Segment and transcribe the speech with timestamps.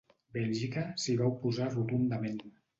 [0.37, 2.45] Bèlgica s’hi va oposar rotundament.